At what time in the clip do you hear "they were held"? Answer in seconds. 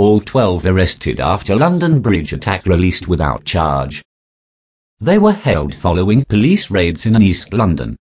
4.98-5.74